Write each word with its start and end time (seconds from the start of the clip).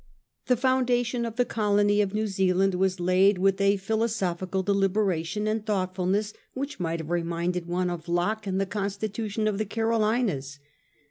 The 0.47 0.57
foundation 0.57 1.27
of 1.27 1.35
the 1.35 1.45
colony 1.45 2.01
of 2.01 2.11
New 2.11 2.25
Zealand 2.25 2.73
was 2.73 2.99
laid 2.99 3.37
with 3.37 3.61
a 3.61 3.77
philo 3.77 4.07
sophical 4.07 4.65
deliberation 4.65 5.45
and 5.45 5.63
thoughtfulness 5.63 6.33
which 6.55 6.79
might 6.79 7.01
have 7.01 7.11
reminded 7.11 7.67
one 7.67 7.91
of 7.91 8.09
Locke 8.09 8.47
and 8.47 8.59
the 8.59 8.65
Constitution 8.65 9.47
of 9.47 9.59
the 9.59 9.65
Carolinas. 9.67 10.57